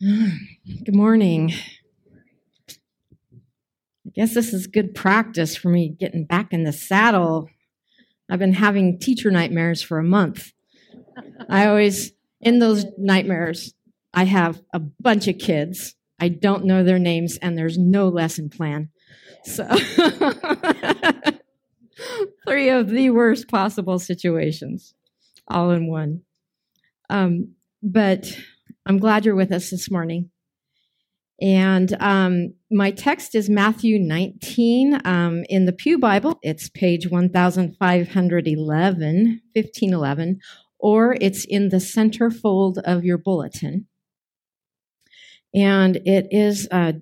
Good 0.00 0.94
morning. 0.94 1.52
I 2.68 4.10
guess 4.12 4.34
this 4.34 4.52
is 4.52 4.66
good 4.66 4.92
practice 4.92 5.56
for 5.56 5.68
me 5.68 5.88
getting 5.88 6.24
back 6.24 6.52
in 6.52 6.64
the 6.64 6.72
saddle. 6.72 7.48
I've 8.28 8.40
been 8.40 8.54
having 8.54 8.98
teacher 8.98 9.30
nightmares 9.30 9.82
for 9.82 9.98
a 9.98 10.04
month. 10.04 10.52
I 11.48 11.68
always, 11.68 12.12
in 12.40 12.58
those 12.58 12.86
nightmares, 12.98 13.72
I 14.12 14.24
have 14.24 14.60
a 14.72 14.80
bunch 14.80 15.28
of 15.28 15.38
kids. 15.38 15.94
I 16.18 16.28
don't 16.28 16.64
know 16.64 16.82
their 16.82 16.98
names, 16.98 17.38
and 17.38 17.56
there's 17.56 17.78
no 17.78 18.08
lesson 18.08 18.50
plan. 18.50 18.88
So, 19.44 19.64
three 22.48 22.68
of 22.68 22.88
the 22.88 23.10
worst 23.10 23.46
possible 23.46 24.00
situations, 24.00 24.94
all 25.46 25.70
in 25.70 25.86
one. 25.86 26.22
Um, 27.08 27.52
but 27.80 28.36
I'm 28.86 28.98
glad 28.98 29.24
you're 29.24 29.34
with 29.34 29.50
us 29.50 29.70
this 29.70 29.90
morning. 29.90 30.30
And 31.40 31.96
um, 32.00 32.54
my 32.70 32.90
text 32.90 33.34
is 33.34 33.48
Matthew 33.48 33.98
19 33.98 35.00
um, 35.04 35.44
in 35.48 35.64
the 35.64 35.72
Pew 35.72 35.98
Bible. 35.98 36.38
It's 36.42 36.68
page 36.68 37.08
1511, 37.08 37.76
1511, 39.54 40.40
or 40.78 41.16
it's 41.20 41.44
in 41.44 41.70
the 41.70 41.80
center 41.80 42.30
fold 42.30 42.78
of 42.84 43.04
your 43.04 43.18
bulletin. 43.18 43.86
And 45.54 45.96
it 46.04 46.28
is 46.30 46.68
uh, 46.70 46.92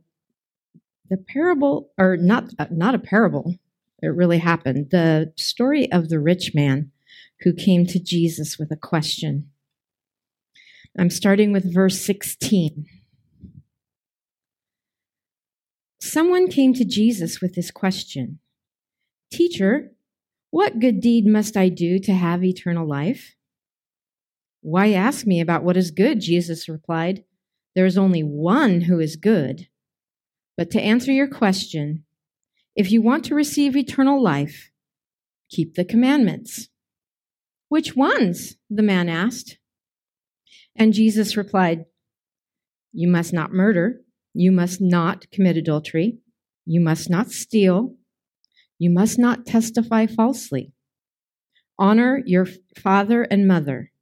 the 1.10 1.16
parable, 1.16 1.90
or 1.98 2.16
not, 2.16 2.50
uh, 2.58 2.66
not 2.70 2.94
a 2.94 3.00
parable, 3.00 3.56
it 4.02 4.08
really 4.08 4.38
happened. 4.38 4.90
The 4.90 5.32
story 5.36 5.90
of 5.90 6.08
the 6.08 6.20
rich 6.20 6.54
man 6.54 6.90
who 7.40 7.52
came 7.52 7.86
to 7.86 7.98
Jesus 7.98 8.58
with 8.58 8.70
a 8.70 8.76
question. 8.76 9.51
I'm 10.98 11.10
starting 11.10 11.52
with 11.52 11.72
verse 11.72 12.00
16. 12.00 12.86
Someone 16.00 16.48
came 16.48 16.74
to 16.74 16.84
Jesus 16.84 17.40
with 17.40 17.54
this 17.54 17.70
question 17.70 18.40
Teacher, 19.32 19.92
what 20.50 20.80
good 20.80 21.00
deed 21.00 21.26
must 21.26 21.56
I 21.56 21.70
do 21.70 21.98
to 22.00 22.12
have 22.12 22.44
eternal 22.44 22.86
life? 22.86 23.34
Why 24.60 24.92
ask 24.92 25.26
me 25.26 25.40
about 25.40 25.64
what 25.64 25.78
is 25.78 25.90
good? 25.90 26.20
Jesus 26.20 26.68
replied. 26.68 27.24
There 27.74 27.86
is 27.86 27.96
only 27.96 28.22
one 28.22 28.82
who 28.82 29.00
is 29.00 29.16
good. 29.16 29.68
But 30.58 30.70
to 30.72 30.80
answer 30.80 31.10
your 31.10 31.28
question, 31.28 32.04
if 32.76 32.92
you 32.92 33.00
want 33.00 33.24
to 33.24 33.34
receive 33.34 33.74
eternal 33.74 34.22
life, 34.22 34.70
keep 35.48 35.74
the 35.74 35.84
commandments. 35.84 36.68
Which 37.68 37.96
ones? 37.96 38.56
the 38.68 38.82
man 38.82 39.08
asked. 39.08 39.56
And 40.76 40.92
Jesus 40.92 41.36
replied, 41.36 41.84
You 42.92 43.08
must 43.08 43.32
not 43.32 43.52
murder. 43.52 44.00
You 44.34 44.52
must 44.52 44.80
not 44.80 45.30
commit 45.30 45.56
adultery. 45.56 46.18
You 46.64 46.80
must 46.80 47.10
not 47.10 47.30
steal. 47.30 47.94
You 48.78 48.90
must 48.90 49.18
not 49.18 49.46
testify 49.46 50.06
falsely. 50.06 50.72
Honor 51.78 52.22
your 52.24 52.46
father 52.76 53.22
and 53.22 53.46
mother. 53.46 53.92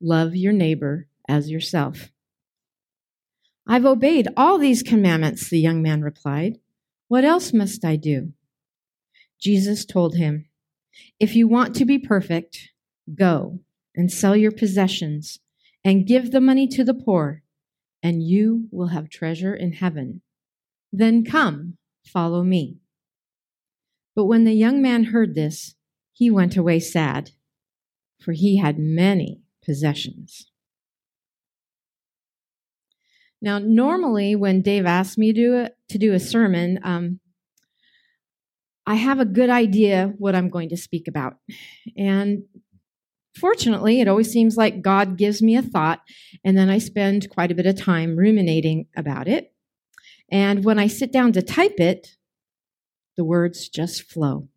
Love 0.00 0.36
your 0.36 0.52
neighbor 0.52 1.08
as 1.28 1.50
yourself. 1.50 2.10
I've 3.66 3.84
obeyed 3.84 4.28
all 4.36 4.58
these 4.58 4.82
commandments, 4.82 5.48
the 5.48 5.58
young 5.58 5.82
man 5.82 6.02
replied. 6.02 6.58
What 7.08 7.24
else 7.24 7.52
must 7.52 7.84
I 7.84 7.96
do? 7.96 8.32
Jesus 9.40 9.84
told 9.84 10.16
him, 10.16 10.48
If 11.18 11.34
you 11.34 11.48
want 11.48 11.74
to 11.76 11.84
be 11.84 11.98
perfect, 11.98 12.70
go 13.12 13.60
and 13.94 14.12
sell 14.12 14.36
your 14.36 14.52
possessions 14.52 15.40
and 15.86 16.04
give 16.04 16.32
the 16.32 16.40
money 16.40 16.66
to 16.66 16.82
the 16.82 16.92
poor, 16.92 17.44
and 18.02 18.20
you 18.20 18.66
will 18.72 18.88
have 18.88 19.08
treasure 19.08 19.54
in 19.54 19.72
heaven. 19.72 20.20
Then 20.92 21.24
come, 21.24 21.76
follow 22.04 22.42
me. 22.42 22.78
But 24.16 24.24
when 24.24 24.42
the 24.42 24.52
young 24.52 24.82
man 24.82 25.04
heard 25.04 25.36
this, 25.36 25.76
he 26.12 26.28
went 26.28 26.56
away 26.56 26.80
sad, 26.80 27.30
for 28.20 28.32
he 28.32 28.56
had 28.56 28.80
many 28.80 29.42
possessions. 29.64 30.50
Now, 33.40 33.60
normally, 33.60 34.34
when 34.34 34.62
Dave 34.62 34.86
asks 34.86 35.16
me 35.16 35.32
to 35.32 35.40
do 35.40 35.54
a, 35.54 35.70
to 35.90 35.98
do 35.98 36.14
a 36.14 36.18
sermon, 36.18 36.80
um, 36.82 37.20
I 38.84 38.96
have 38.96 39.20
a 39.20 39.24
good 39.24 39.50
idea 39.50 40.14
what 40.18 40.34
I'm 40.34 40.48
going 40.48 40.70
to 40.70 40.76
speak 40.76 41.06
about. 41.06 41.34
And 41.96 42.42
Fortunately, 43.38 44.00
it 44.00 44.08
always 44.08 44.30
seems 44.30 44.56
like 44.56 44.82
God 44.82 45.18
gives 45.18 45.42
me 45.42 45.56
a 45.56 45.62
thought, 45.62 46.00
and 46.44 46.56
then 46.56 46.70
I 46.70 46.78
spend 46.78 47.30
quite 47.30 47.50
a 47.50 47.54
bit 47.54 47.66
of 47.66 47.76
time 47.76 48.16
ruminating 48.16 48.86
about 48.96 49.28
it. 49.28 49.52
And 50.30 50.64
when 50.64 50.78
I 50.78 50.86
sit 50.86 51.12
down 51.12 51.32
to 51.32 51.42
type 51.42 51.78
it, 51.78 52.16
the 53.16 53.24
words 53.24 53.68
just 53.68 54.02
flow. 54.02 54.48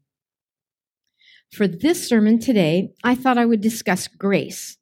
For 1.52 1.68
this 1.68 2.08
sermon 2.08 2.40
today, 2.40 2.92
I 3.04 3.16
thought 3.16 3.38
I 3.38 3.46
would 3.46 3.62
discuss 3.62 4.08
grace 4.08 4.78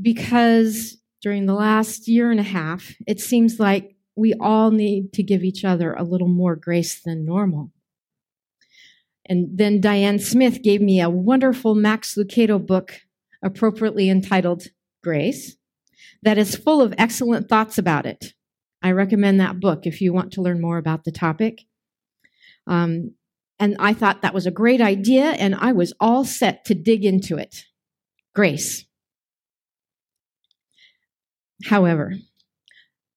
because 0.00 0.96
during 1.22 1.46
the 1.46 1.54
last 1.54 2.08
year 2.08 2.30
and 2.30 2.40
a 2.40 2.44
half, 2.44 2.94
it 3.06 3.20
seems 3.20 3.60
like 3.60 3.94
we 4.16 4.34
all 4.40 4.70
need 4.70 5.12
to 5.14 5.22
give 5.22 5.42
each 5.42 5.64
other 5.64 5.92
a 5.92 6.04
little 6.04 6.28
more 6.28 6.56
grace 6.56 7.00
than 7.00 7.24
normal. 7.24 7.70
And 9.26 9.56
then 9.56 9.80
Diane 9.80 10.18
Smith 10.18 10.62
gave 10.62 10.80
me 10.80 11.00
a 11.00 11.08
wonderful 11.08 11.74
Max 11.74 12.14
Lucado 12.14 12.64
book, 12.64 13.00
appropriately 13.44 14.10
entitled 14.10 14.64
Grace, 15.02 15.56
that 16.22 16.38
is 16.38 16.56
full 16.56 16.80
of 16.80 16.94
excellent 16.98 17.48
thoughts 17.48 17.78
about 17.78 18.06
it. 18.06 18.32
I 18.82 18.90
recommend 18.92 19.38
that 19.38 19.60
book 19.60 19.86
if 19.86 20.00
you 20.00 20.12
want 20.12 20.32
to 20.32 20.42
learn 20.42 20.60
more 20.60 20.78
about 20.78 21.04
the 21.04 21.12
topic. 21.12 21.62
Um, 22.66 23.12
and 23.58 23.76
I 23.78 23.92
thought 23.92 24.22
that 24.22 24.34
was 24.34 24.46
a 24.46 24.50
great 24.50 24.80
idea, 24.80 25.24
and 25.24 25.54
I 25.54 25.72
was 25.72 25.92
all 26.00 26.24
set 26.24 26.64
to 26.66 26.74
dig 26.74 27.04
into 27.04 27.36
it. 27.36 27.64
Grace. 28.34 28.84
However, 31.66 32.14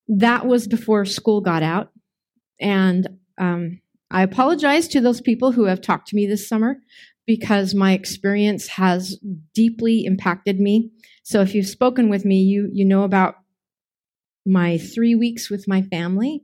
that 0.08 0.46
was 0.46 0.68
before 0.68 1.06
school 1.06 1.42
got 1.42 1.64
out, 1.64 1.92
and 2.60 3.08
um, 3.38 3.82
I 4.12 4.22
apologize 4.22 4.88
to 4.90 5.02
those 5.02 5.22
people 5.22 5.54
who 5.54 5.66
have 5.66 5.82
talked 5.82 6.08
to 6.10 6.16
me 6.16 6.28
this 6.28 6.48
summer 6.48 6.78
because 7.28 7.76
my 7.76 7.92
experience 7.92 8.68
has 8.70 9.20
deeply 9.54 10.06
impacted 10.06 10.60
me. 10.60 10.90
So 11.24 11.42
if 11.42 11.54
you've 11.54 11.68
spoken 11.68 12.10
with 12.10 12.26
me, 12.26 12.42
you 12.42 12.70
you 12.74 12.86
know 12.86 13.04
about 13.04 13.36
my 14.46 14.78
3 14.78 15.14
weeks 15.16 15.50
with 15.50 15.68
my 15.68 15.82
family 15.82 16.44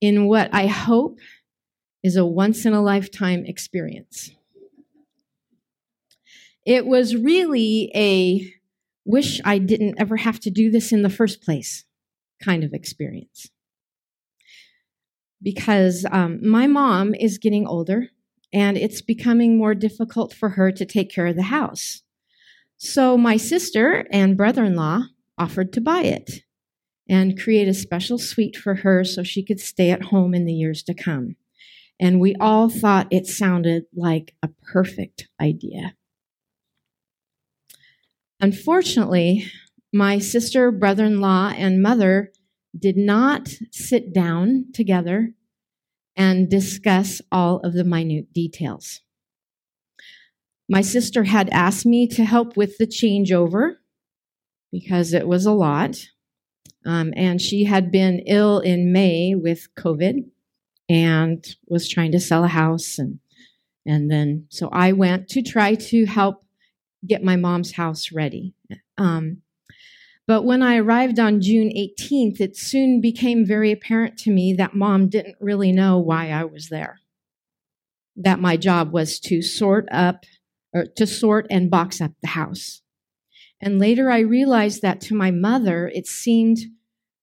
in 0.00 0.26
what 0.26 0.52
I 0.52 0.66
hope 0.66 1.18
is 2.02 2.16
a 2.16 2.26
once 2.26 2.66
in 2.66 2.72
a 2.72 2.82
lifetime 2.82 3.44
experience. 3.46 4.32
It 6.66 6.86
was 6.86 7.16
really 7.16 7.90
a 7.94 8.52
wish 9.04 9.40
I 9.44 9.58
didn't 9.58 9.96
ever 9.98 10.16
have 10.16 10.40
to 10.40 10.50
do 10.50 10.70
this 10.70 10.92
in 10.92 11.02
the 11.02 11.10
first 11.10 11.42
place 11.42 11.84
kind 12.42 12.64
of 12.64 12.72
experience 12.72 13.50
because 15.42 16.04
um, 16.10 16.46
my 16.46 16.66
mom 16.66 17.14
is 17.14 17.38
getting 17.38 17.66
older 17.66 18.08
and 18.52 18.76
it's 18.76 19.00
becoming 19.00 19.56
more 19.56 19.74
difficult 19.74 20.34
for 20.34 20.50
her 20.50 20.70
to 20.72 20.84
take 20.84 21.10
care 21.10 21.26
of 21.26 21.36
the 21.36 21.42
house. 21.42 22.02
So 22.76 23.16
my 23.16 23.36
sister 23.36 24.06
and 24.10 24.36
brother 24.36 24.64
in 24.64 24.76
law 24.76 25.04
offered 25.38 25.72
to 25.72 25.80
buy 25.80 26.02
it 26.02 26.42
and 27.08 27.40
create 27.40 27.68
a 27.68 27.74
special 27.74 28.18
suite 28.18 28.56
for 28.56 28.76
her 28.76 29.04
so 29.04 29.22
she 29.22 29.44
could 29.44 29.60
stay 29.60 29.90
at 29.90 30.04
home 30.04 30.34
in 30.34 30.44
the 30.44 30.52
years 30.52 30.82
to 30.84 30.94
come. 30.94 31.36
And 32.00 32.20
we 32.20 32.34
all 32.40 32.68
thought 32.68 33.06
it 33.10 33.26
sounded 33.26 33.84
like 33.94 34.34
a 34.42 34.48
perfect 34.48 35.28
idea. 35.40 35.94
Unfortunately, 38.40 39.46
my 39.92 40.18
sister, 40.18 40.72
brother 40.72 41.04
in 41.04 41.20
law, 41.20 41.52
and 41.56 41.82
mother 41.82 42.32
did 42.76 42.96
not 42.96 43.48
sit 43.70 44.12
down 44.12 44.66
together 44.72 45.34
and 46.16 46.50
discuss 46.50 47.20
all 47.30 47.60
of 47.60 47.72
the 47.72 47.84
minute 47.84 48.32
details. 48.32 49.00
My 50.68 50.80
sister 50.80 51.24
had 51.24 51.50
asked 51.50 51.84
me 51.84 52.06
to 52.08 52.24
help 52.24 52.56
with 52.56 52.78
the 52.78 52.86
changeover 52.86 53.74
because 54.70 55.12
it 55.12 55.28
was 55.28 55.44
a 55.44 55.52
lot. 55.52 55.96
Um, 56.84 57.12
and 57.16 57.40
she 57.40 57.64
had 57.64 57.92
been 57.92 58.20
ill 58.26 58.58
in 58.58 58.92
May 58.92 59.34
with 59.34 59.68
COVID 59.78 60.24
and 60.88 61.56
was 61.68 61.88
trying 61.88 62.12
to 62.12 62.20
sell 62.20 62.44
a 62.44 62.48
house. 62.48 62.98
And, 62.98 63.20
and 63.86 64.10
then, 64.10 64.46
so 64.48 64.68
I 64.72 64.92
went 64.92 65.28
to 65.28 65.42
try 65.42 65.74
to 65.74 66.06
help 66.06 66.44
get 67.06 67.22
my 67.22 67.36
mom's 67.36 67.72
house 67.72 68.12
ready. 68.12 68.54
Um, 68.98 69.42
but 70.26 70.42
when 70.44 70.62
I 70.62 70.76
arrived 70.76 71.18
on 71.18 71.40
June 71.40 71.68
18th, 71.68 72.40
it 72.40 72.56
soon 72.56 73.00
became 73.00 73.44
very 73.44 73.72
apparent 73.72 74.16
to 74.18 74.30
me 74.30 74.52
that 74.54 74.74
mom 74.74 75.08
didn't 75.08 75.36
really 75.40 75.72
know 75.72 75.98
why 75.98 76.30
I 76.30 76.44
was 76.44 76.68
there. 76.68 77.00
That 78.16 78.40
my 78.40 78.56
job 78.56 78.92
was 78.92 79.18
to 79.20 79.42
sort 79.42 79.88
up, 79.90 80.24
or 80.72 80.86
to 80.96 81.06
sort 81.06 81.46
and 81.50 81.70
box 81.70 82.00
up 82.00 82.12
the 82.20 82.28
house. 82.28 82.82
And 83.60 83.78
later 83.78 84.10
I 84.10 84.20
realized 84.20 84.82
that 84.82 85.00
to 85.02 85.14
my 85.14 85.30
mother, 85.30 85.88
it 85.88 86.06
seemed 86.06 86.58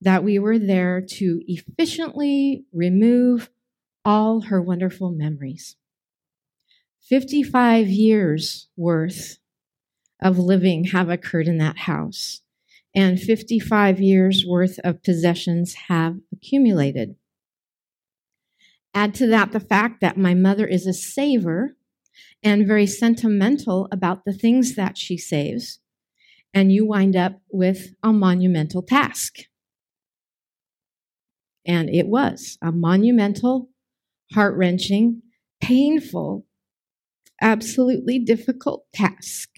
that 0.02 0.24
we 0.24 0.40
were 0.40 0.58
there 0.58 1.02
to 1.02 1.42
efficiently 1.48 2.66
remove 2.72 3.50
all 4.06 4.42
her 4.42 4.62
wonderful 4.62 5.12
memories. 5.12 5.76
55 7.02 7.88
years 7.88 8.68
worth 8.78 9.40
of 10.22 10.38
living 10.38 10.86
have 10.86 11.10
occurred 11.10 11.48
in 11.48 11.58
that 11.58 11.80
house, 11.80 12.42
and 12.96 13.20
55 13.20 14.00
years 14.00 14.46
worth 14.48 14.80
of 14.84 15.04
possessions 15.04 15.76
have 15.88 16.18
accumulated. 16.34 17.16
Add 18.94 19.14
to 19.16 19.28
that 19.28 19.52
the 19.52 19.60
fact 19.60 20.02
that 20.02 20.18
my 20.18 20.34
mother 20.34 20.66
is 20.66 20.88
a 20.88 20.94
saver 20.94 21.76
and 22.42 22.68
very 22.68 22.88
sentimental 22.88 23.88
about 23.92 24.26
the 24.26 24.34
things 24.34 24.76
that 24.76 24.98
she 24.98 25.18
saves, 25.18 25.80
and 26.54 26.72
you 26.72 26.86
wind 26.86 27.16
up 27.16 27.42
with 27.52 27.94
a 28.02 28.12
monumental 28.12 28.82
task. 28.82 29.40
And 31.66 31.90
it 31.90 32.08
was 32.08 32.58
a 32.62 32.72
monumental, 32.72 33.70
heart 34.34 34.58
wrenching, 34.58 35.22
painful, 35.62 36.46
absolutely 37.42 38.18
difficult 38.20 38.86
task. 38.94 39.50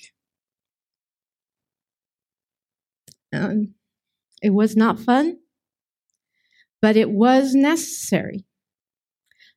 Um, 3.34 3.76
it 4.42 4.52
was 4.52 4.76
not 4.76 5.00
fun, 5.00 5.38
but 6.82 6.98
it 6.98 7.12
was 7.12 7.54
necessary. 7.54 8.46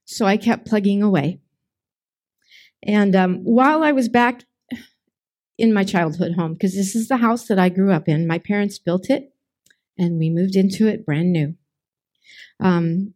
So 0.05 0.27
I 0.27 0.37
kept 0.37 0.67
plugging 0.67 1.03
away. 1.03 1.41
And 2.83 3.17
um, 3.17 3.37
while 3.45 3.83
I 3.83 3.93
was 3.93 4.09
back 4.09 4.45
in 5.57 5.73
my 5.73 5.85
childhood 5.85 6.35
home, 6.37 6.53
because 6.53 6.75
this 6.75 6.95
is 6.95 7.09
the 7.09 7.17
house 7.17 7.47
that 7.47 7.59
I 7.59 7.71
grew 7.71 7.93
up 7.93 8.09
in, 8.09 8.27
my 8.27 8.39
parents 8.39 8.79
built 8.79 9.09
it 9.09 9.33
and 9.97 10.19
we 10.19 10.29
moved 10.29 10.57
into 10.57 10.87
it 10.87 11.07
brand 11.07 11.33
new. 11.33 11.55
Um, 12.61 13.15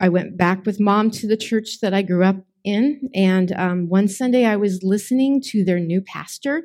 I 0.00 0.08
went 0.08 0.36
back 0.36 0.66
with 0.66 0.80
mom 0.80 1.10
to 1.12 1.26
the 1.26 1.36
church 1.36 1.80
that 1.80 1.94
I 1.94 2.02
grew 2.02 2.24
up 2.24 2.44
in, 2.64 3.08
and 3.14 3.52
um, 3.52 3.88
one 3.88 4.08
Sunday 4.08 4.44
I 4.44 4.56
was 4.56 4.82
listening 4.82 5.40
to 5.42 5.64
their 5.64 5.80
new 5.80 6.00
pastor 6.00 6.64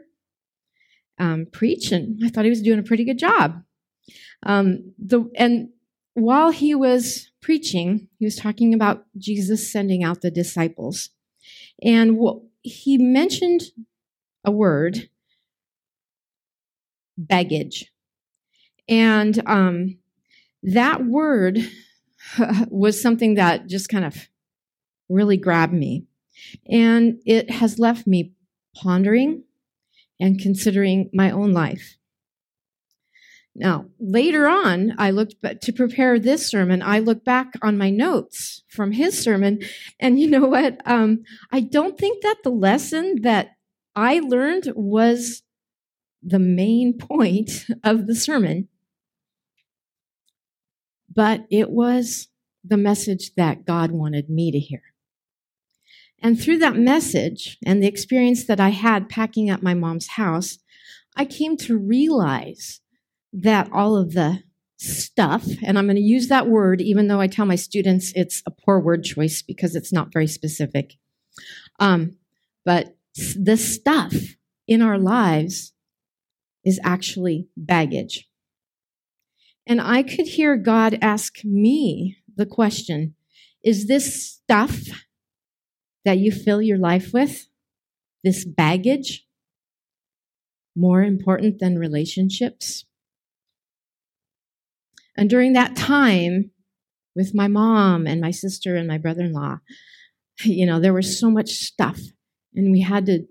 um, 1.22 1.46
preach, 1.52 1.92
and 1.92 2.20
I 2.26 2.30
thought 2.30 2.46
he 2.46 2.50
was 2.50 2.64
doing 2.64 2.80
a 2.80 2.84
pretty 2.84 3.06
good 3.06 3.20
job. 3.20 3.64
Um, 4.44 4.94
the 4.98 5.30
and 5.36 5.70
while 6.16 6.50
he 6.50 6.74
was 6.74 7.30
preaching, 7.42 8.08
he 8.18 8.26
was 8.26 8.36
talking 8.36 8.74
about 8.74 9.06
Jesus 9.18 9.72
sending 9.72 10.04
out 10.04 10.22
the 10.22 10.32
disciples, 10.32 11.12
and 11.82 12.20
he 12.64 12.98
mentioned 12.98 13.62
a 14.44 14.52
word, 14.52 15.10
baggage, 17.18 17.94
and 18.90 19.44
um, 19.46 20.00
that 20.64 21.06
word 21.06 21.60
was 22.68 23.00
something 23.00 23.36
that 23.36 23.68
just 23.68 23.90
kind 23.90 24.06
of 24.06 24.28
really 25.08 25.38
grabbed 25.38 25.74
me, 25.74 26.08
and 26.68 27.20
it 27.28 27.52
has 27.52 27.78
left 27.78 28.08
me 28.08 28.34
pondering 28.76 29.44
and 30.22 30.40
considering 30.40 31.10
my 31.12 31.32
own 31.32 31.52
life. 31.52 31.98
Now, 33.54 33.88
later 34.00 34.48
on, 34.48 34.94
I 34.98 35.12
looked 35.12 35.36
but 35.42 35.62
to 35.64 35.74
prepare 35.74 36.18
this 36.18 36.48
sermon. 36.48 36.82
I 36.82 37.00
looked 37.00 37.26
back 37.26 37.48
on 37.62 37.78
my 37.78 37.90
notes 37.90 38.64
from 38.70 38.94
his 38.94 39.20
sermon, 39.20 39.60
and 40.00 40.18
you 40.18 40.30
know 40.30 40.46
what? 40.46 40.80
Um, 40.86 41.24
I 41.52 41.60
don't 41.60 41.98
think 41.98 42.24
that 42.24 42.38
the 42.44 42.50
lesson 42.50 43.24
that 43.24 43.50
I 43.94 44.20
learned 44.20 44.72
was 44.76 45.44
the 46.24 46.40
main 46.40 46.98
point 46.98 47.66
of 47.84 48.08
the 48.08 48.16
sermon, 48.16 48.70
but 51.14 51.46
it 51.50 51.72
was 51.72 52.30
the 52.64 52.78
message 52.78 53.34
that 53.36 53.66
God 53.66 53.92
wanted 53.92 54.30
me 54.30 54.52
to 54.52 54.60
hear. 54.60 54.91
And 56.22 56.40
through 56.40 56.60
that 56.60 56.76
message 56.76 57.58
and 57.66 57.82
the 57.82 57.88
experience 57.88 58.46
that 58.46 58.60
I 58.60 58.70
had 58.70 59.10
packing 59.10 59.50
up 59.50 59.64
my 59.64 59.74
mom's 59.74 60.10
house, 60.10 60.60
I 61.16 61.26
came 61.26 61.58
to 61.58 61.78
realize 61.78 62.80
that 63.34 63.70
all 63.74 63.98
of 63.98 64.14
the 64.14 64.44
stuff, 64.78 65.46
and 65.64 65.78
I'm 65.78 65.86
going 65.86 65.96
to 65.96 66.02
use 66.02 66.28
that 66.28 66.48
word 66.48 66.82
even 66.82 67.08
though 67.08 67.20
I 67.20 67.28
tell 67.28 67.46
my 67.46 67.56
students 67.56 68.12
it's 68.16 68.42
a 68.46 68.52
poor 68.52 68.80
word 68.80 69.04
choice 69.04 69.42
because 69.42 69.76
it's 69.76 69.94
not 69.94 70.14
very 70.14 70.28
specific. 70.28 70.96
Um, 71.80 72.18
but 72.66 72.96
the 73.36 73.58
stuff 73.58 74.14
in 74.68 74.82
our 74.82 74.98
lives 74.98 75.74
is 76.64 76.80
actually 76.84 77.48
baggage. 77.58 78.28
And 79.68 79.82
I 79.82 80.04
could 80.04 80.28
hear 80.28 80.56
God 80.58 80.98
ask 81.02 81.44
me 81.44 82.18
the 82.36 82.46
question 82.46 83.16
Is 83.64 83.88
this 83.88 84.32
stuff 84.32 84.80
that 86.06 86.18
you 86.18 86.31
fill 86.31 86.62
your 86.62 86.77
life 86.77 87.13
with, 87.13 87.48
this 88.24 88.45
baggage, 88.45 89.25
more 90.75 91.03
important 91.03 91.59
than 91.59 91.77
relationships. 91.77 92.86
And 95.18 95.30
during 95.30 95.53
that 95.53 95.75
time 95.75 96.51
with 97.15 97.36
my 97.36 97.48
mom 97.48 98.07
and 98.07 98.21
my 98.21 98.31
sister 98.31 98.75
and 98.75 98.88
my 98.88 98.98
brother 98.98 99.24
in 99.24 99.33
law, 99.33 99.59
you 100.44 100.65
know, 100.65 100.80
there 100.80 100.94
was 100.94 101.19
so 101.19 101.30
much 101.30 101.50
stuff, 101.50 102.00
and 102.56 102.71
we 102.71 102.81
had 102.81 103.06
to 103.07 103.27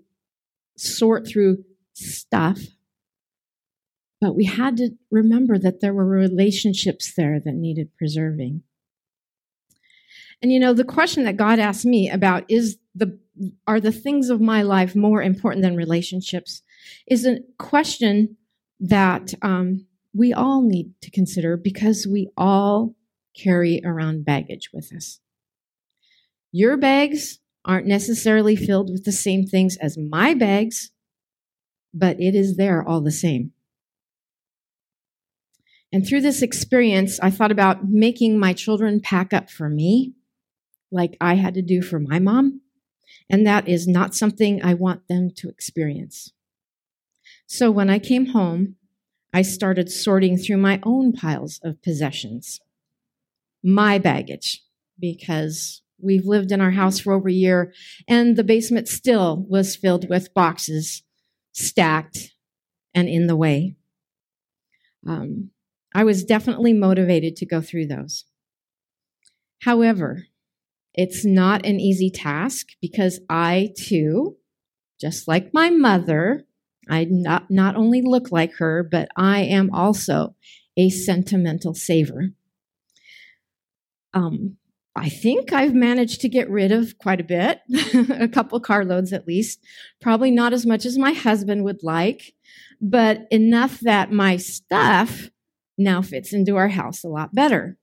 sort 0.77 1.27
through 1.27 1.63
stuff. 1.93 2.59
But 4.21 4.35
we 4.35 4.45
had 4.45 4.77
to 4.77 4.91
remember 5.09 5.57
that 5.57 5.81
there 5.81 5.95
were 5.95 6.05
relationships 6.05 7.13
there 7.17 7.39
that 7.43 7.55
needed 7.55 7.97
preserving. 7.97 8.61
And 10.41 10.51
you 10.51 10.59
know, 10.59 10.73
the 10.73 10.83
question 10.83 11.23
that 11.25 11.37
God 11.37 11.59
asked 11.59 11.85
me 11.85 12.09
about 12.09 12.45
is 12.49 12.77
the 12.95 13.19
are 13.65 13.79
the 13.79 13.91
things 13.91 14.29
of 14.29 14.41
my 14.41 14.61
life 14.61 14.95
more 14.95 15.21
important 15.21 15.63
than 15.63 15.75
relationships 15.75 16.61
is 17.07 17.25
a 17.25 17.39
question 17.57 18.37
that 18.79 19.33
um, 19.41 19.85
we 20.13 20.33
all 20.33 20.61
need 20.61 20.93
to 21.01 21.11
consider 21.11 21.57
because 21.57 22.07
we 22.07 22.29
all 22.35 22.95
carry 23.35 23.81
around 23.85 24.25
baggage 24.25 24.69
with 24.73 24.91
us. 24.93 25.19
Your 26.51 26.75
bags 26.77 27.39
aren't 27.63 27.87
necessarily 27.87 28.55
filled 28.55 28.89
with 28.91 29.05
the 29.05 29.11
same 29.11 29.45
things 29.45 29.77
as 29.77 29.97
my 29.97 30.33
bags, 30.33 30.91
but 31.93 32.19
it 32.19 32.35
is 32.35 32.57
there 32.57 32.85
all 32.85 33.01
the 33.01 33.11
same. 33.11 33.53
And 35.93 36.07
through 36.07 36.21
this 36.21 36.41
experience, 36.41 37.19
I 37.19 37.29
thought 37.29 37.51
about 37.51 37.87
making 37.87 38.39
my 38.39 38.53
children 38.53 38.99
pack 39.01 39.33
up 39.33 39.49
for 39.49 39.69
me 39.69 40.13
like 40.91 41.17
I 41.21 41.35
had 41.35 41.53
to 41.55 41.61
do 41.61 41.81
for 41.81 41.99
my 41.99 42.19
mom. 42.19 42.61
And 43.29 43.45
that 43.47 43.67
is 43.67 43.87
not 43.87 44.15
something 44.15 44.63
I 44.63 44.73
want 44.73 45.07
them 45.07 45.31
to 45.37 45.49
experience. 45.49 46.31
So 47.45 47.71
when 47.71 47.89
I 47.89 47.99
came 47.99 48.27
home, 48.27 48.75
I 49.33 49.41
started 49.41 49.89
sorting 49.89 50.37
through 50.37 50.57
my 50.57 50.79
own 50.83 51.13
piles 51.13 51.59
of 51.63 51.81
possessions, 51.81 52.59
my 53.63 53.97
baggage, 53.97 54.63
because 54.99 55.81
we've 55.97 56.25
lived 56.25 56.51
in 56.51 56.59
our 56.59 56.71
house 56.71 56.99
for 56.99 57.13
over 57.13 57.29
a 57.29 57.33
year 57.33 57.73
and 58.07 58.35
the 58.35 58.43
basement 58.43 58.87
still 58.87 59.45
was 59.47 59.75
filled 59.75 60.09
with 60.09 60.33
boxes 60.33 61.03
stacked 61.53 62.33
and 62.93 63.07
in 63.07 63.27
the 63.27 63.35
way. 63.35 63.75
Um, 65.07 65.51
I 65.93 66.03
was 66.03 66.23
definitely 66.23 66.73
motivated 66.73 67.35
to 67.37 67.45
go 67.45 67.61
through 67.61 67.87
those. 67.87 68.25
However, 69.63 70.25
it's 70.93 71.25
not 71.25 71.65
an 71.65 71.79
easy 71.79 72.09
task 72.09 72.67
because 72.81 73.19
I 73.29 73.73
too, 73.77 74.37
just 74.99 75.27
like 75.27 75.53
my 75.53 75.69
mother, 75.69 76.45
I 76.89 77.05
not, 77.09 77.49
not 77.49 77.75
only 77.75 78.01
look 78.01 78.31
like 78.31 78.55
her, 78.55 78.87
but 78.89 79.09
I 79.15 79.41
am 79.41 79.73
also 79.73 80.35
a 80.77 80.89
sentimental 80.89 81.73
saver. 81.73 82.31
Um, 84.13 84.57
I 84.95 85.07
think 85.07 85.53
I've 85.53 85.73
managed 85.73 86.19
to 86.21 86.29
get 86.29 86.49
rid 86.49 86.71
of 86.71 86.97
quite 86.97 87.21
a 87.21 87.23
bit, 87.23 87.61
a 88.09 88.27
couple 88.27 88.59
carloads 88.59 89.13
at 89.13 89.27
least. 89.27 89.59
Probably 90.01 90.31
not 90.31 90.51
as 90.51 90.65
much 90.65 90.85
as 90.85 90.97
my 90.97 91.13
husband 91.13 91.63
would 91.63 91.81
like, 91.81 92.33
but 92.81 93.25
enough 93.31 93.79
that 93.81 94.11
my 94.11 94.35
stuff 94.35 95.29
now 95.77 96.01
fits 96.01 96.33
into 96.33 96.57
our 96.57 96.67
house 96.67 97.03
a 97.03 97.07
lot 97.07 97.33
better. 97.33 97.77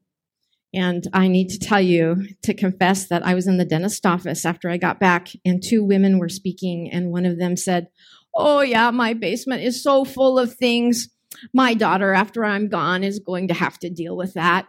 And 0.75 1.05
I 1.15 1.29
need 1.29 1.49
to 1.49 1.59
tell 1.59 1.81
you 1.81 2.27
to 2.43 2.53
confess 2.53 3.09
that 3.09 3.25
I 3.25 3.35
was 3.35 3.47
in 3.47 3.57
the 3.57 3.65
dentist 3.65 4.05
office 4.05 4.45
after 4.45 4.69
I 4.69 4.77
got 4.77 5.01
back, 5.01 5.29
and 5.45 5.63
two 5.63 5.83
women 5.83 6.19
were 6.19 6.29
speaking, 6.29 6.91
and 6.93 7.11
one 7.11 7.25
of 7.25 7.39
them 7.39 7.57
said, 7.57 7.89
Oh, 8.35 8.61
yeah, 8.61 8.91
my 8.91 9.15
basement 9.15 9.63
is 9.63 9.83
so 9.83 10.05
full 10.05 10.39
of 10.39 10.55
things. 10.55 11.09
My 11.53 11.75
daughter, 11.75 12.13
after 12.13 12.45
I'm 12.45 12.69
gone, 12.69 13.03
is 13.03 13.19
going 13.19 13.49
to 13.49 13.55
have 13.55 13.79
to 13.81 13.91
deal 13.91 14.17
with 14.17 14.35
that. 14.35 14.69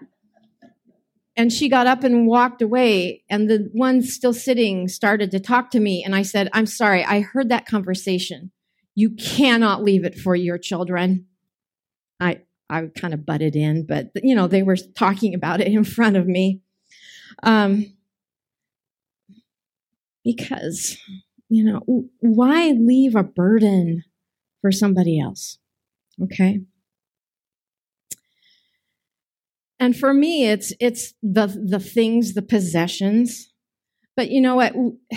And 1.35 1.53
she 1.53 1.69
got 1.69 1.87
up 1.87 2.03
and 2.03 2.27
walked 2.27 2.61
away, 2.61 3.23
and 3.29 3.49
the 3.49 3.69
one 3.73 4.01
still 4.01 4.33
sitting 4.33 4.87
started 4.87 5.31
to 5.31 5.39
talk 5.39 5.71
to 5.71 5.79
me. 5.79 6.03
And 6.03 6.15
I 6.15 6.21
said, 6.21 6.49
I'm 6.53 6.65
sorry, 6.65 7.03
I 7.03 7.21
heard 7.21 7.49
that 7.49 7.65
conversation. 7.65 8.51
You 8.95 9.11
cannot 9.11 9.83
leave 9.83 10.03
it 10.03 10.15
for 10.17 10.35
your 10.35 10.57
children. 10.57 11.27
I, 12.19 12.41
I 12.69 12.87
kind 12.95 13.13
of 13.13 13.25
butted 13.25 13.55
in, 13.55 13.85
but 13.85 14.11
you 14.15 14.35
know, 14.35 14.47
they 14.47 14.63
were 14.63 14.77
talking 14.77 15.33
about 15.33 15.61
it 15.61 15.67
in 15.67 15.83
front 15.83 16.17
of 16.17 16.27
me. 16.27 16.61
Um, 17.43 17.93
because, 20.23 20.97
you 21.49 21.63
know, 21.63 22.07
why 22.19 22.69
leave 22.71 23.15
a 23.15 23.23
burden 23.23 24.03
for 24.61 24.71
somebody 24.71 25.19
else? 25.19 25.57
Okay. 26.21 26.61
And 29.79 29.95
for 29.95 30.13
me, 30.13 30.49
it's, 30.49 30.73
it's 30.79 31.13
the, 31.23 31.47
the 31.47 31.79
things, 31.79 32.33
the 32.33 32.41
possessions. 32.41 33.53
But 34.15 34.29
you 34.29 34.41
know 34.41 34.55
what? 34.55 34.73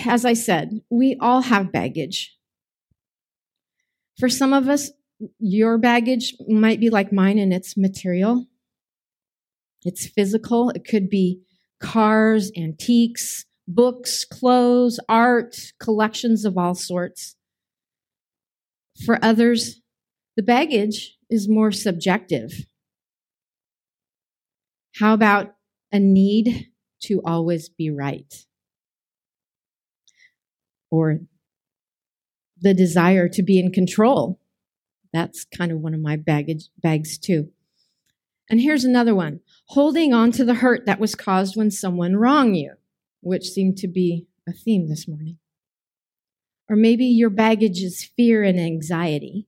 As 0.07 0.25
I 0.25 0.35
said, 0.35 0.81
we 0.89 1.17
all 1.21 1.43
have 1.43 1.73
baggage. 1.73 2.37
For 4.21 4.29
some 4.29 4.53
of 4.53 4.69
us, 4.69 4.93
your 5.39 5.79
baggage 5.79 6.35
might 6.49 6.81
be 6.81 6.91
like 6.91 7.13
mine 7.13 7.39
and 7.39 7.53
it's 7.53 7.77
material. 7.77 8.47
It's 9.85 10.07
physical. 10.07 10.71
It 10.71 10.85
could 10.87 11.09
be 11.09 11.43
cars, 11.81 12.51
antiques, 12.57 13.45
books, 13.67 14.25
clothes, 14.25 15.01
art, 15.09 15.57
collections 15.81 16.45
of 16.45 16.57
all 16.57 16.75
sorts. 16.75 17.37
For 19.05 19.19
others, 19.23 19.81
the 20.37 20.43
baggage 20.43 21.17
is 21.29 21.49
more 21.49 21.73
subjective. 21.73 22.67
How 24.97 25.15
about 25.15 25.55
a 25.91 25.99
need 25.99 26.69
to 27.05 27.21
always 27.25 27.69
be 27.69 27.91
right? 27.91 28.33
Or 30.91 31.21
the 32.61 32.75
desire 32.75 33.29
to 33.31 33.43
be 33.43 33.59
in 33.59 33.73
control. 33.73 34.39
That's 35.13 35.45
kind 35.45 35.71
of 35.73 35.81
one 35.81 35.95
of 35.95 36.01
my 36.01 36.17
baggage 36.17 36.69
bags 36.83 37.19
too. 37.19 37.51
And 38.49 38.61
here's 38.61 38.85
another 38.85 39.15
one. 39.15 39.41
Holding 39.69 40.13
on 40.13 40.33
to 40.33 40.45
the 40.45 40.55
hurt 40.55 40.87
that 40.87 41.01
was 41.01 41.15
caused 41.15 41.57
when 41.57 41.71
someone 41.71 42.17
wronged 42.17 42.57
you, 42.57 42.75
which 43.21 43.49
seemed 43.49 43.79
to 43.79 43.89
be 43.89 44.27
a 44.49 44.53
theme 44.53 44.89
this 44.89 45.07
morning. 45.07 45.39
Or 46.69 46.77
maybe 46.77 47.05
your 47.05 47.31
baggage 47.31 47.83
is 47.83 48.11
fear 48.17 48.43
and 48.43 48.59
anxiety. 48.59 49.47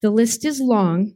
The 0.00 0.10
list 0.10 0.44
is 0.44 0.60
long, 0.60 1.14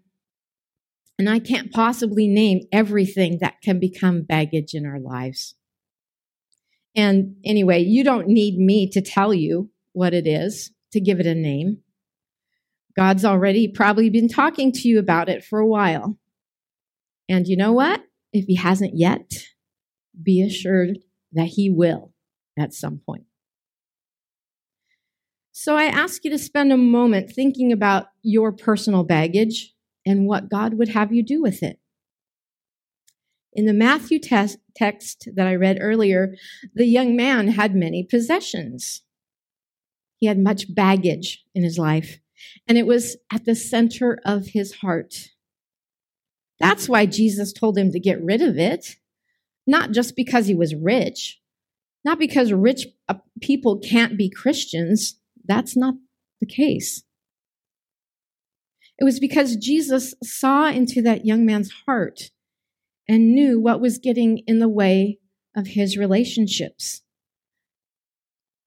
and 1.18 1.28
I 1.28 1.38
can't 1.38 1.72
possibly 1.72 2.26
name 2.26 2.62
everything 2.72 3.38
that 3.40 3.60
can 3.62 3.78
become 3.78 4.22
baggage 4.22 4.74
in 4.74 4.84
our 4.84 4.98
lives. 4.98 5.54
And 6.94 7.36
anyway, 7.44 7.82
you 7.82 8.04
don't 8.04 8.28
need 8.28 8.58
me 8.58 8.88
to 8.90 9.00
tell 9.00 9.32
you 9.32 9.70
what 9.92 10.14
it 10.14 10.26
is, 10.26 10.72
to 10.92 11.00
give 11.00 11.20
it 11.20 11.26
a 11.26 11.34
name. 11.34 11.78
God's 12.96 13.24
already 13.24 13.68
probably 13.68 14.10
been 14.10 14.28
talking 14.28 14.72
to 14.72 14.88
you 14.88 14.98
about 14.98 15.28
it 15.28 15.44
for 15.44 15.58
a 15.58 15.66
while. 15.66 16.18
And 17.28 17.46
you 17.46 17.56
know 17.56 17.72
what? 17.72 18.02
If 18.32 18.46
He 18.46 18.56
hasn't 18.56 18.92
yet, 18.94 19.30
be 20.20 20.42
assured 20.42 20.98
that 21.32 21.48
He 21.48 21.70
will 21.70 22.12
at 22.58 22.74
some 22.74 23.00
point. 23.04 23.24
So 25.52 25.76
I 25.76 25.84
ask 25.84 26.24
you 26.24 26.30
to 26.30 26.38
spend 26.38 26.72
a 26.72 26.78
moment 26.78 27.30
thinking 27.30 27.72
about 27.72 28.06
your 28.22 28.52
personal 28.52 29.04
baggage 29.04 29.74
and 30.04 30.26
what 30.26 30.50
God 30.50 30.74
would 30.74 30.88
have 30.88 31.12
you 31.12 31.22
do 31.22 31.42
with 31.42 31.62
it. 31.62 31.78
In 33.52 33.66
the 33.66 33.74
Matthew 33.74 34.18
te- 34.18 34.56
text 34.74 35.28
that 35.34 35.46
I 35.46 35.54
read 35.54 35.78
earlier, 35.80 36.34
the 36.74 36.86
young 36.86 37.14
man 37.14 37.48
had 37.48 37.74
many 37.74 38.02
possessions. 38.02 39.02
He 40.18 40.26
had 40.26 40.38
much 40.38 40.74
baggage 40.74 41.44
in 41.54 41.62
his 41.62 41.78
life, 41.78 42.18
and 42.66 42.78
it 42.78 42.86
was 42.86 43.16
at 43.32 43.44
the 43.44 43.54
center 43.54 44.18
of 44.24 44.48
his 44.48 44.74
heart. 44.76 45.30
That's 46.58 46.88
why 46.88 47.06
Jesus 47.06 47.52
told 47.52 47.76
him 47.76 47.90
to 47.92 48.00
get 48.00 48.22
rid 48.22 48.40
of 48.40 48.56
it, 48.56 48.96
not 49.66 49.90
just 49.90 50.14
because 50.14 50.46
he 50.46 50.54
was 50.54 50.74
rich, 50.74 51.40
not 52.04 52.18
because 52.18 52.52
rich 52.52 52.86
uh, 53.08 53.14
people 53.40 53.78
can't 53.78 54.16
be 54.16 54.30
Christians. 54.30 55.18
That's 55.44 55.76
not 55.76 55.94
the 56.40 56.46
case. 56.46 57.02
It 58.98 59.04
was 59.04 59.18
because 59.18 59.56
Jesus 59.56 60.14
saw 60.22 60.68
into 60.68 61.02
that 61.02 61.26
young 61.26 61.44
man's 61.44 61.72
heart 61.86 62.30
and 63.08 63.34
knew 63.34 63.58
what 63.60 63.80
was 63.80 63.98
getting 63.98 64.38
in 64.46 64.58
the 64.60 64.68
way 64.68 65.18
of 65.56 65.66
his 65.68 65.98
relationships. 65.98 67.02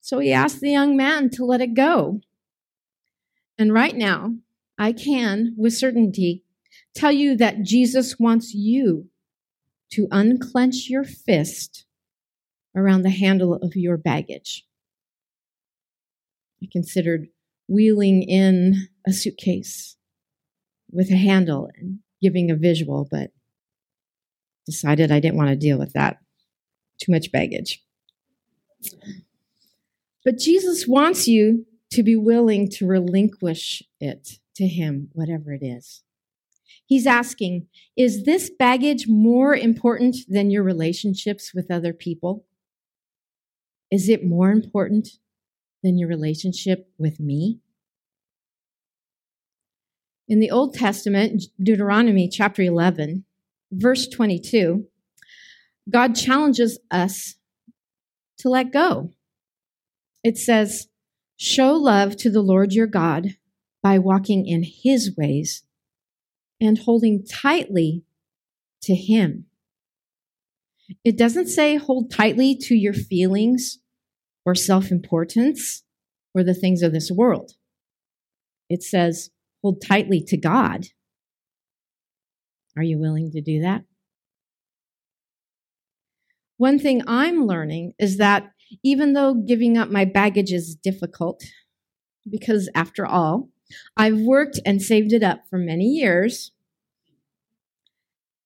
So 0.01 0.19
he 0.19 0.33
asked 0.33 0.61
the 0.61 0.71
young 0.71 0.95
man 0.95 1.29
to 1.31 1.45
let 1.45 1.61
it 1.61 1.73
go. 1.73 2.21
And 3.57 3.73
right 3.73 3.95
now, 3.95 4.35
I 4.77 4.91
can, 4.91 5.53
with 5.57 5.73
certainty, 5.73 6.43
tell 6.93 7.11
you 7.11 7.37
that 7.37 7.63
Jesus 7.63 8.19
wants 8.19 8.53
you 8.53 9.09
to 9.91 10.07
unclench 10.11 10.89
your 10.89 11.03
fist 11.03 11.85
around 12.75 13.03
the 13.03 13.09
handle 13.09 13.53
of 13.53 13.75
your 13.75 13.97
baggage. 13.97 14.65
I 16.61 16.67
considered 16.71 17.29
wheeling 17.67 18.23
in 18.23 18.89
a 19.07 19.13
suitcase 19.13 19.95
with 20.91 21.11
a 21.11 21.17
handle 21.17 21.69
and 21.77 21.99
giving 22.21 22.51
a 22.51 22.55
visual, 22.55 23.07
but 23.09 23.31
decided 24.65 25.11
I 25.11 25.19
didn't 25.19 25.37
want 25.37 25.49
to 25.49 25.55
deal 25.55 25.77
with 25.77 25.93
that. 25.93 26.17
Too 26.99 27.11
much 27.11 27.31
baggage. 27.31 27.83
But 30.23 30.37
Jesus 30.37 30.87
wants 30.87 31.27
you 31.27 31.65
to 31.91 32.03
be 32.03 32.15
willing 32.15 32.69
to 32.69 32.87
relinquish 32.87 33.83
it 33.99 34.39
to 34.55 34.67
Him, 34.67 35.09
whatever 35.13 35.53
it 35.53 35.63
is. 35.63 36.03
He's 36.85 37.07
asking, 37.07 37.67
is 37.97 38.25
this 38.25 38.49
baggage 38.49 39.07
more 39.07 39.55
important 39.55 40.17
than 40.27 40.51
your 40.51 40.63
relationships 40.63 41.51
with 41.53 41.71
other 41.71 41.93
people? 41.93 42.45
Is 43.91 44.09
it 44.09 44.25
more 44.25 44.51
important 44.51 45.09
than 45.83 45.97
your 45.97 46.09
relationship 46.09 46.89
with 46.97 47.19
me? 47.19 47.59
In 50.27 50.39
the 50.39 50.51
Old 50.51 50.73
Testament, 50.73 51.43
Deuteronomy 51.61 52.27
chapter 52.27 52.61
11, 52.63 53.25
verse 53.71 54.07
22, 54.07 54.85
God 55.89 56.15
challenges 56.15 56.79
us 56.89 57.35
to 58.39 58.49
let 58.49 58.73
go. 58.73 59.11
It 60.23 60.37
says, 60.37 60.87
Show 61.37 61.73
love 61.73 62.15
to 62.17 62.29
the 62.29 62.41
Lord 62.41 62.73
your 62.73 62.87
God 62.87 63.35
by 63.83 63.99
walking 63.99 64.47
in 64.47 64.63
his 64.63 65.15
ways 65.15 65.63
and 66.61 66.77
holding 66.79 67.25
tightly 67.25 68.03
to 68.83 68.95
him. 68.95 69.45
It 71.03 71.17
doesn't 71.17 71.47
say 71.47 71.75
hold 71.75 72.11
tightly 72.11 72.55
to 72.63 72.75
your 72.75 72.93
feelings 72.93 73.79
or 74.45 74.55
self 74.55 74.91
importance 74.91 75.83
or 76.33 76.43
the 76.43 76.53
things 76.53 76.81
of 76.81 76.93
this 76.93 77.11
world. 77.11 77.53
It 78.69 78.83
says 78.83 79.31
hold 79.61 79.81
tightly 79.81 80.23
to 80.27 80.37
God. 80.37 80.87
Are 82.77 82.83
you 82.83 82.99
willing 82.99 83.31
to 83.31 83.41
do 83.41 83.61
that? 83.61 83.83
One 86.57 86.79
thing 86.79 87.01
I'm 87.07 87.45
learning 87.45 87.93
is 87.99 88.17
that 88.17 88.51
even 88.83 89.13
though 89.13 89.33
giving 89.33 89.77
up 89.77 89.89
my 89.89 90.05
baggage 90.05 90.51
is 90.51 90.75
difficult, 90.75 91.43
because 92.29 92.69
after 92.75 93.05
all, 93.05 93.49
I've 93.97 94.19
worked 94.19 94.59
and 94.65 94.81
saved 94.81 95.13
it 95.13 95.23
up 95.23 95.41
for 95.49 95.57
many 95.57 95.85
years, 95.85 96.51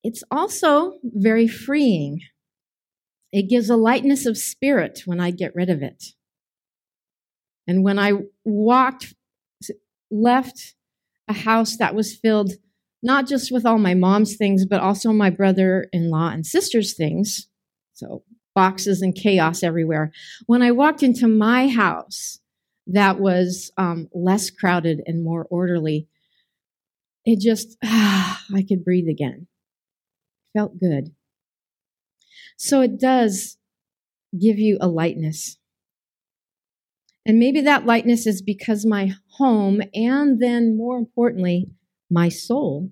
it's 0.03 0.24
also 0.31 0.93
very 1.03 1.48
freeing. 1.48 2.21
It 3.31 3.50
gives 3.50 3.69
a 3.69 3.75
lightness 3.75 4.25
of 4.25 4.38
spirit 4.38 5.01
when 5.05 5.19
I 5.19 5.31
get 5.31 5.55
rid 5.55 5.69
of 5.69 5.81
it. 5.81 6.13
And 7.67 7.83
when 7.83 8.00
I 8.00 8.13
walked, 8.43 9.13
left 10.09 10.74
a 11.27 11.33
house 11.33 11.77
that 11.77 11.93
was 11.93 12.15
filled 12.15 12.53
not 13.01 13.27
just 13.27 13.51
with 13.51 13.65
all 13.65 13.77
my 13.77 13.93
mom's 13.93 14.36
things, 14.36 14.65
but 14.65 14.81
also 14.81 15.13
my 15.13 15.29
brother 15.29 15.88
in 15.93 16.09
law 16.09 16.29
and 16.29 16.45
sister's 16.45 16.95
things. 16.95 17.48
So 17.93 18.24
boxes 18.56 19.01
and 19.01 19.15
chaos 19.15 19.63
everywhere. 19.63 20.12
When 20.46 20.62
I 20.62 20.72
walked 20.72 21.03
into 21.03 21.27
my 21.27 21.68
house 21.68 22.39
that 22.88 23.20
was 23.20 23.72
um, 23.77 24.10
less 24.13 24.50
crowded 24.50 25.01
and 25.06 25.24
more 25.24 25.46
orderly, 25.50 26.08
it 27.25 27.39
just, 27.39 27.77
ah, 27.84 28.41
I 28.53 28.63
could 28.63 28.84
breathe 28.84 29.08
again. 29.08 29.48
Felt 30.53 30.79
good. 30.79 31.13
So 32.58 32.82
it 32.82 33.00
does 33.00 33.58
give 34.38 34.60
you 34.60 34.77
a 34.82 34.88
lightness. 34.88 35.58
And 37.25 37.38
maybe 37.38 37.62
that 37.62 37.86
lightness 37.86 38.25
is 38.25 38.41
because 38.41 38.86
my 38.86 39.12
home, 39.38 39.82
and 39.94 40.41
then 40.41 40.75
more 40.75 40.98
importantly, 40.98 41.70
my 42.10 42.29
soul, 42.29 42.91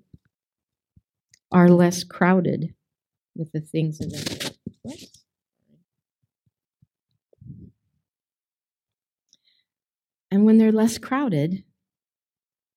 are 1.50 1.68
less 1.68 2.04
crowded 2.04 2.74
with 3.34 3.50
the 3.52 3.60
things 3.60 4.00
of 4.00 4.10
the 4.10 4.52
world. 4.84 4.98
And 10.30 10.44
when 10.44 10.58
they're 10.58 10.72
less 10.72 10.98
crowded, 10.98 11.64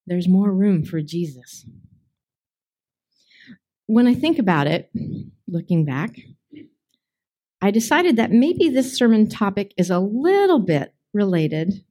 there's 0.08 0.28
more 0.28 0.52
room 0.52 0.84
for 0.84 1.02
Jesus. 1.02 1.66
when 3.88 4.08
I 4.08 4.14
think 4.14 4.40
about 4.40 4.68
it, 4.68 4.90
looking 5.50 5.84
back, 5.84 6.16
I 7.62 7.72
decided 7.72 8.16
that 8.16 8.32
maybe 8.32 8.70
this 8.70 8.98
sermon 8.98 9.28
topic 9.28 9.74
is 9.78 9.90
a 9.90 10.00
little 10.00 10.60
bit 10.60 10.94
related 11.14 11.84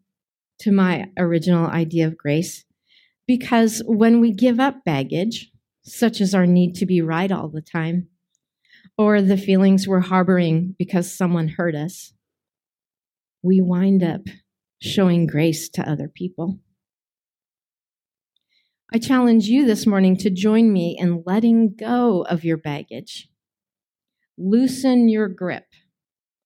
to 0.61 0.73
my 0.73 1.11
original 1.19 1.67
idea 1.67 2.07
of 2.07 2.17
grace 2.17 2.65
because 3.27 3.83
when 3.87 4.19
we 4.21 4.33
give 4.33 4.59
up 4.59 4.83
baggage, 4.85 5.53
such 5.83 6.21
as 6.21 6.35
our 6.35 6.47
need 6.47 6.75
to 6.77 6.87
be 6.87 7.03
right 7.03 7.31
all 7.31 7.49
the 7.49 7.61
time, 7.61 8.09
or 8.97 9.23
the 9.23 9.37
feelings 9.37 9.87
we're 9.87 10.01
harboring 10.01 10.75
because 10.79 11.15
someone 11.15 11.49
hurt 11.49 11.75
us, 11.75 12.13
we 13.43 13.61
wind 13.61 14.03
up 14.03 14.23
showing 14.81 15.27
grace 15.27 15.69
to 15.69 15.89
other 15.89 16.09
people. 16.09 16.59
I 18.93 18.99
challenge 18.99 19.47
you 19.47 19.65
this 19.65 19.87
morning 19.87 20.17
to 20.19 20.31
join 20.31 20.73
me 20.73 20.97
in 20.99 21.23
letting 21.25 21.77
go 21.77 22.23
of 22.23 22.45
your 22.45 22.57
baggage. 22.57 23.29
Loosen 24.37 25.09
your 25.09 25.29
grip 25.29 25.67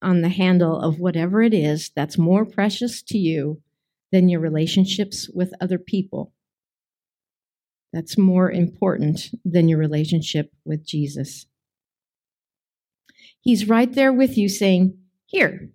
on 0.02 0.20
the 0.20 0.28
handle 0.28 0.78
of 0.78 0.98
whatever 0.98 1.42
it 1.42 1.54
is 1.54 1.90
that's 1.96 2.18
more 2.18 2.44
precious 2.44 3.02
to 3.04 3.16
you 3.16 3.62
than 4.12 4.28
your 4.28 4.40
relationships 4.40 5.30
with 5.32 5.54
other 5.60 5.78
people. 5.78 6.34
That's 7.94 8.18
more 8.18 8.50
important 8.50 9.30
than 9.44 9.68
your 9.68 9.78
relationship 9.78 10.52
with 10.64 10.84
Jesus. 10.84 11.46
He's 13.40 13.68
right 13.68 13.92
there 13.92 14.12
with 14.12 14.36
you 14.36 14.48
saying, 14.48 14.98
Here, 15.26 15.70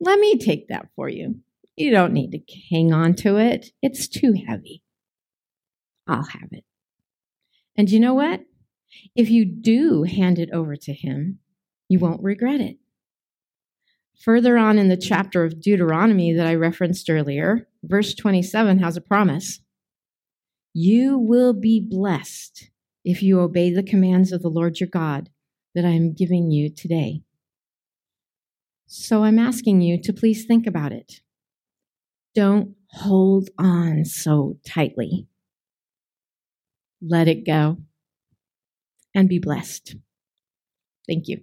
let 0.00 0.18
me 0.18 0.36
take 0.36 0.68
that 0.68 0.88
for 0.96 1.08
you. 1.08 1.36
You 1.76 1.90
don't 1.90 2.12
need 2.12 2.32
to 2.32 2.40
hang 2.70 2.92
on 2.92 3.14
to 3.16 3.38
it, 3.38 3.70
it's 3.80 4.08
too 4.08 4.34
heavy. 4.46 4.82
I'll 6.06 6.24
have 6.24 6.48
it. 6.52 6.64
And 7.76 7.90
you 7.90 8.00
know 8.00 8.14
what? 8.14 8.40
If 9.16 9.30
you 9.30 9.44
do 9.44 10.02
hand 10.02 10.38
it 10.38 10.50
over 10.52 10.76
to 10.76 10.92
him, 10.92 11.38
you 11.88 11.98
won't 11.98 12.22
regret 12.22 12.60
it. 12.60 12.76
Further 14.22 14.56
on 14.56 14.78
in 14.78 14.88
the 14.88 14.96
chapter 14.96 15.44
of 15.44 15.60
Deuteronomy 15.60 16.32
that 16.32 16.46
I 16.46 16.54
referenced 16.54 17.08
earlier, 17.08 17.66
verse 17.82 18.14
27 18.14 18.78
has 18.78 18.96
a 18.96 19.00
promise. 19.00 19.60
You 20.74 21.18
will 21.18 21.52
be 21.52 21.80
blessed 21.80 22.70
if 23.04 23.22
you 23.22 23.40
obey 23.40 23.72
the 23.72 23.82
commands 23.82 24.30
of 24.30 24.42
the 24.42 24.48
Lord 24.48 24.78
your 24.78 24.88
God 24.88 25.30
that 25.74 25.84
I 25.84 25.90
am 25.90 26.12
giving 26.12 26.50
you 26.50 26.70
today. 26.70 27.22
So 28.86 29.24
I'm 29.24 29.38
asking 29.38 29.80
you 29.80 30.00
to 30.02 30.12
please 30.12 30.44
think 30.44 30.66
about 30.66 30.92
it. 30.92 31.20
Don't 32.34 32.76
hold 32.90 33.50
on 33.58 34.04
so 34.04 34.58
tightly 34.66 35.28
let 37.02 37.28
it 37.28 37.44
go, 37.44 37.78
and 39.14 39.28
be 39.28 39.38
blessed. 39.38 39.96
Thank 41.06 41.28
you. 41.28 41.42